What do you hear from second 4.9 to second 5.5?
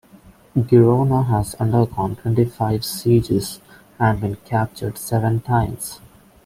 seven